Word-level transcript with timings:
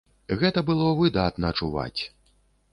Гэта 0.43 0.63
было 0.69 0.87
выдатна 1.01 1.53
чуваць. 1.61 2.01